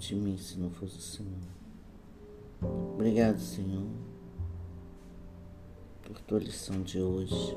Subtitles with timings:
[0.00, 1.60] de mim se não fosse o Senhor.
[2.94, 3.86] Obrigado, Senhor,
[6.02, 7.56] por tua lição de hoje.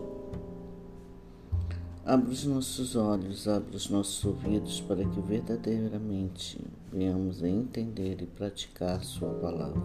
[2.06, 6.60] Abre os nossos olhos, abre os nossos ouvidos para que verdadeiramente
[6.92, 9.82] venhamos a entender e praticar Sua palavra.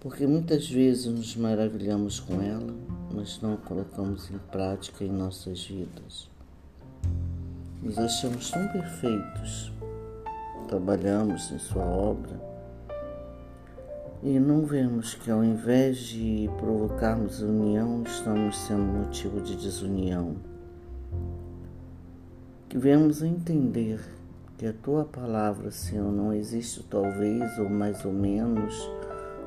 [0.00, 2.74] Porque muitas vezes nos maravilhamos com ela,
[3.14, 6.28] mas não a colocamos em prática em nossas vidas.
[7.82, 9.72] Nos achamos tão perfeitos,
[10.68, 12.48] trabalhamos em Sua obra
[14.22, 20.36] e não vemos que ao invés de provocarmos união, estamos sendo motivo de desunião.
[22.68, 24.00] Que venhamos a entender
[24.56, 28.90] que a tua palavra, Senhor, não existe talvez ou mais ou menos,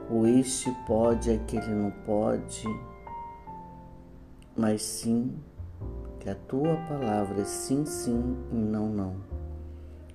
[0.09, 2.63] ou este pode, aquele não pode,
[4.55, 5.35] mas sim
[6.19, 9.30] que a tua palavra é sim, sim e não, não.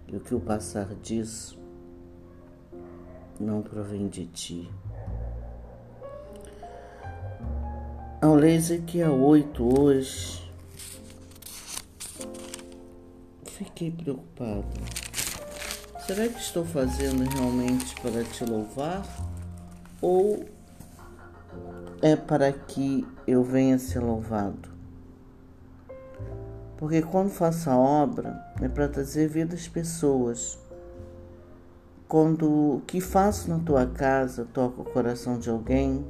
[0.08, 1.58] E o que o passar disso
[3.40, 4.70] não provém de ti.
[8.20, 10.50] Ao ler Ezequiel 8 hoje,
[13.44, 14.66] fiquei preocupado.
[16.06, 19.04] Será que estou fazendo realmente para te louvar?
[20.00, 20.44] Ou
[22.00, 24.75] é para que eu venha ser louvado?
[26.77, 30.58] Porque quando faço a obra é para trazer vida às pessoas.
[32.06, 36.06] Quando o que faço na tua casa toca o coração de alguém,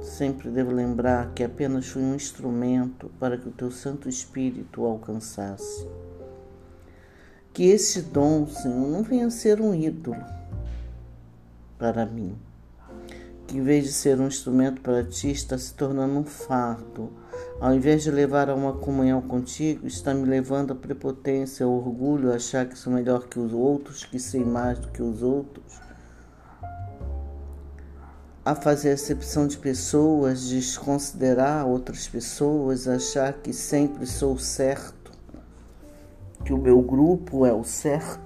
[0.00, 4.86] sempre devo lembrar que apenas fui um instrumento para que o teu Santo Espírito o
[4.86, 5.88] alcançasse.
[7.52, 10.22] Que esse dom, Senhor, não venha a ser um ídolo
[11.78, 12.36] para mim.
[13.46, 17.12] Que em vez de ser um instrumento para ti, está se tornando um fardo
[17.58, 22.30] ao invés de levar a uma comunhão contigo, está me levando à prepotência, ao orgulho,
[22.30, 25.80] a achar que sou melhor que os outros, que sei mais do que os outros,
[28.44, 35.12] a fazer acepção de pessoas, desconsiderar outras pessoas, achar que sempre sou certo,
[36.44, 38.25] que o meu grupo é o certo.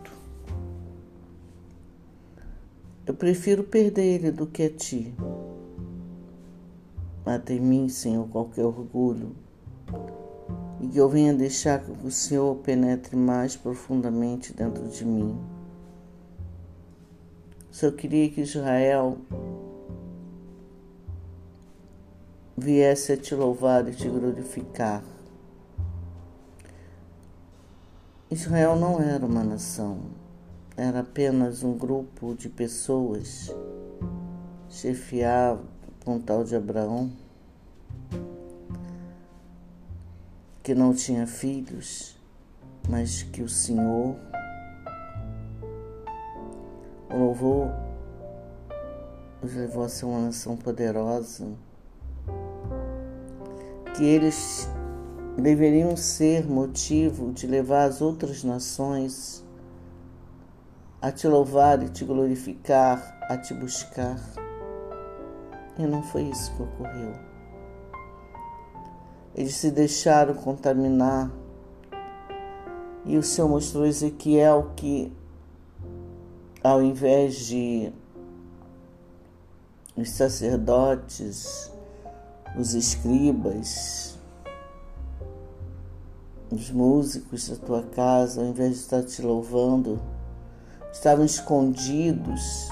[3.07, 5.15] Eu prefiro perder ele do que a ti.
[7.25, 9.35] Mata em mim, Senhor, qualquer orgulho
[10.81, 15.39] e que eu venha deixar que o Senhor penetre mais profundamente dentro de mim.
[17.71, 19.19] Se eu queria que Israel
[22.57, 25.03] viesse a te louvar e te glorificar.
[28.31, 30.01] Israel não era uma nação,
[30.81, 33.55] era apenas um grupo de pessoas
[34.67, 35.61] chefiado
[36.03, 37.13] com o tal de Abraão,
[40.63, 42.17] que não tinha filhos,
[42.89, 44.17] mas que o Senhor
[47.11, 47.71] louvou,
[49.43, 51.47] os levou a ser uma nação poderosa,
[53.95, 54.67] que eles
[55.37, 59.45] deveriam ser motivo de levar as outras nações
[61.01, 64.19] a te louvar e te glorificar, a te buscar.
[65.79, 67.15] E não foi isso que ocorreu.
[69.35, 71.31] Eles se deixaram contaminar.
[73.07, 75.11] E o Senhor mostrou a Ezequiel que,
[76.63, 77.91] ao invés de
[79.97, 81.73] os sacerdotes,
[82.59, 84.19] os escribas,
[86.51, 90.01] os músicos da tua casa, ao invés de estar te louvando,
[91.01, 92.69] estavam escondidos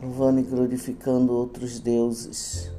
[0.00, 2.70] louvando e glorificando outros deuses.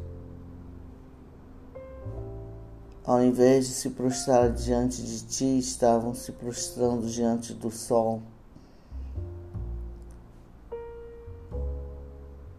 [3.03, 8.21] Ao invés de se prostrar diante de ti, estavam se prostrando diante do sol.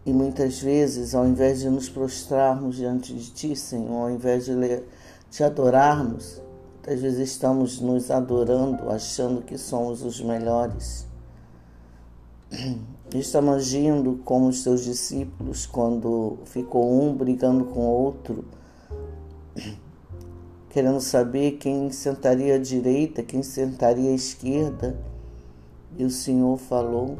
[0.04, 4.82] E muitas vezes, ao invés de nos prostrarmos diante de ti, Senhor, ao invés de
[5.30, 6.43] te adorarmos,
[6.84, 11.06] muitas vezes estamos nos adorando, achando que somos os melhores.
[13.14, 18.44] Estamos agindo como os seus discípulos quando ficou um brigando com o outro,
[20.68, 24.98] querendo saber quem sentaria à direita, quem sentaria à esquerda.
[25.96, 27.16] E o Senhor falou: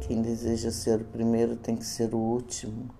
[0.00, 2.97] quem deseja ser o primeiro tem que ser o último.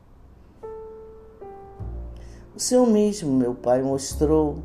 [2.58, 4.58] O Senhor mesmo, meu Pai, mostrou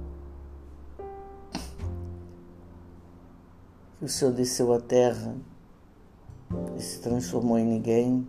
[4.00, 5.36] que o Senhor desceu à terra
[6.75, 8.28] e se transformou em ninguém.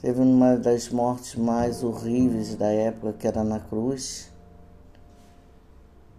[0.00, 4.32] Teve uma das mortes mais horríveis da época, que era na cruz.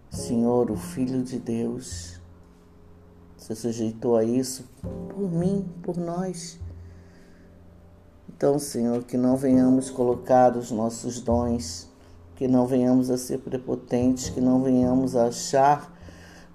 [0.08, 2.20] Senhor, o Filho de Deus,
[3.36, 4.70] se sujeitou a isso
[5.08, 6.60] por mim, por nós.
[8.28, 11.92] Então, Senhor, que não venhamos colocar os nossos dons,
[12.36, 15.92] que não venhamos a ser prepotentes, que não venhamos a achar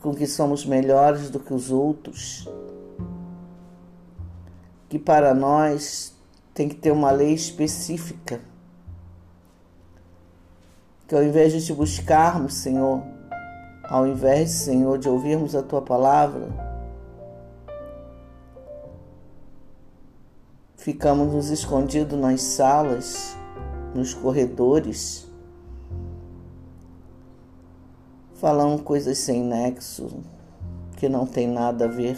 [0.02, 2.48] com que somos melhores do que os outros.
[4.88, 6.14] Que para nós
[6.54, 8.42] tem que ter uma lei específica.
[11.08, 13.02] Que ao invés de te buscarmos, Senhor,
[13.84, 16.48] ao invés, Senhor, de ouvirmos a tua palavra,
[20.76, 23.36] ficamos nos escondidos nas salas,
[23.96, 25.29] nos corredores,
[28.40, 30.24] falando coisas sem nexo,
[30.96, 32.18] que não tem nada a ver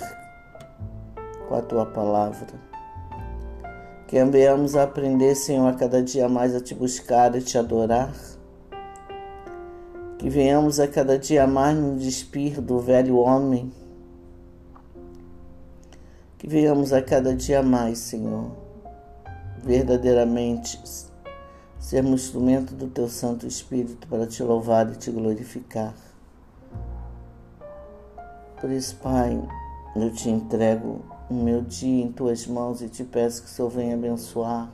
[1.48, 2.48] com a tua palavra.
[4.08, 8.14] Que venhamos a aprender, Senhor, a cada dia mais a te buscar e te adorar.
[10.20, 13.72] Que venhamos a cada dia mais nos despir do velho homem.
[16.38, 18.52] Que venhamos a cada dia mais, Senhor,
[19.64, 20.80] verdadeiramente
[21.80, 26.11] sermos instrumento do Teu Santo Espírito para te louvar e te glorificar.
[28.62, 29.42] Por isso, Pai,
[29.96, 33.70] eu te entrego o meu dia em tuas mãos e te peço que o Senhor
[33.70, 34.72] venha abençoar.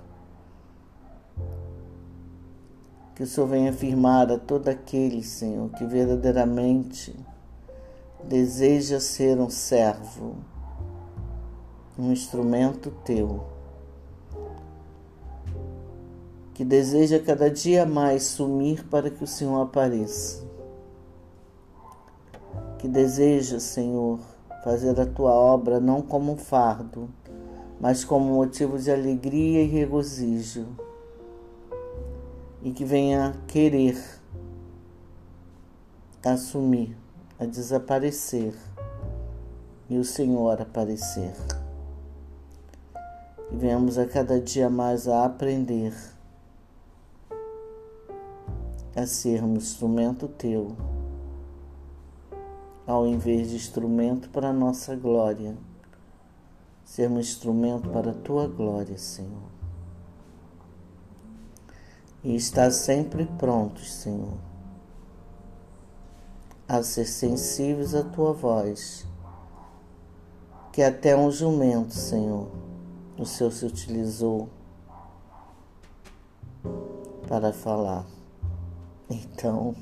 [3.16, 7.16] Que o Senhor venha afirmar a todo aquele, Senhor, que verdadeiramente
[8.26, 10.36] deseja ser um servo,
[11.98, 13.46] um instrumento teu,
[16.54, 20.46] que deseja cada dia mais sumir para que o Senhor apareça,
[22.78, 24.20] que deseja, Senhor,
[24.64, 27.10] fazer a tua obra não como um fardo,
[27.80, 30.68] mas como motivo de alegria e regozijo,
[32.62, 33.98] e que venha querer
[36.26, 36.98] assumir,
[37.40, 38.54] a desaparecer
[39.90, 41.34] e o Senhor aparecer.
[43.52, 45.94] E venhamos a cada dia mais a aprender
[48.96, 50.76] a sermos instrumento teu
[52.88, 55.58] ao invés de instrumento para a nossa glória,
[56.86, 59.52] sermos instrumento para a tua glória, Senhor.
[62.24, 64.38] E estar sempre prontos, Senhor,
[66.66, 69.06] a ser sensíveis à tua voz,
[70.72, 72.50] que até um jumento, Senhor,
[73.18, 74.50] o Senhor se utilizou
[77.28, 78.06] para falar.
[79.10, 79.76] Então,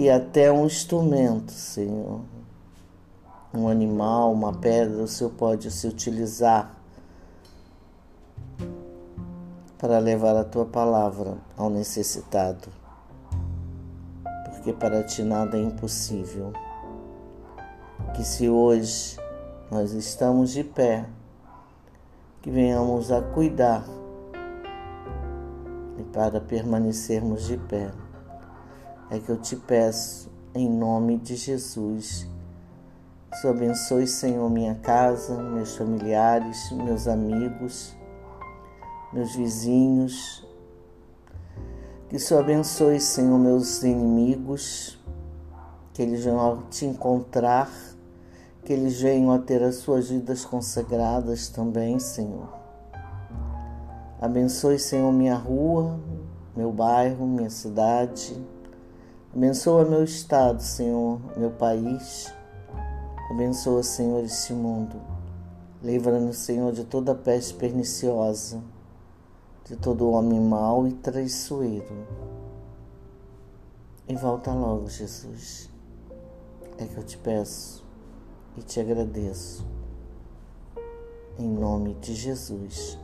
[0.00, 2.22] que até um instrumento, Senhor,
[3.52, 6.74] um animal, uma pedra, o Senhor pode se utilizar
[9.76, 12.70] para levar a tua palavra ao necessitado,
[14.46, 16.54] porque para ti nada é impossível.
[18.16, 19.18] Que se hoje
[19.70, 21.04] nós estamos de pé,
[22.40, 23.84] que venhamos a cuidar
[25.98, 27.90] e para permanecermos de pé
[29.10, 32.28] é que eu te peço, em nome de Jesus.
[33.40, 37.96] Senhor abençoe, Senhor, minha casa, meus familiares, meus amigos,
[39.12, 40.46] meus vizinhos.
[42.08, 44.98] Que o Senhor abençoe, Senhor, meus inimigos,
[45.92, 47.68] que eles venham te encontrar,
[48.64, 52.48] que eles venham a ter as suas vidas consagradas também, Senhor.
[54.20, 55.98] Abençoe, Senhor, minha rua,
[56.56, 58.36] meu bairro, minha cidade
[59.32, 62.34] Abençoa meu estado, Senhor, meu país.
[63.30, 65.00] Abençoa, Senhor, este mundo.
[65.80, 68.60] Livra-nos, Senhor, de toda peste perniciosa,
[69.64, 72.04] de todo homem mau e traiçoeiro.
[74.08, 75.70] E volta logo, Jesus.
[76.76, 77.86] É que eu te peço
[78.56, 79.64] e te agradeço.
[81.38, 82.98] Em nome de Jesus.